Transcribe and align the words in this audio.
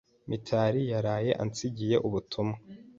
Mitari 0.29 0.81
yaraye 0.93 1.31
ansigiye 1.43 1.95
ubutumwa. 2.07 2.57